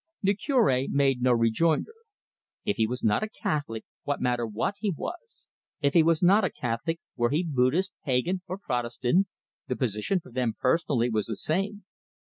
The 0.23 0.33
Cure 0.33 0.87
made 0.89 1.21
no 1.21 1.31
rejoinder. 1.31 1.93
If 2.65 2.77
he 2.77 2.87
was 2.87 3.03
not 3.03 3.21
a 3.21 3.29
Catholic, 3.29 3.85
what 4.01 4.19
matter 4.19 4.47
what 4.47 4.73
he 4.79 4.89
was? 4.89 5.47
If 5.79 5.93
he 5.93 6.01
was 6.01 6.23
not 6.23 6.43
a 6.43 6.49
Catholic, 6.49 6.99
were 7.15 7.29
he 7.29 7.43
Buddhist, 7.43 7.91
pagan, 8.03 8.41
or 8.47 8.57
Protestant, 8.57 9.27
the 9.67 9.75
position 9.75 10.19
for 10.19 10.31
them 10.31 10.55
personally 10.59 11.11
was 11.11 11.27
the 11.27 11.35
same. 11.35 11.83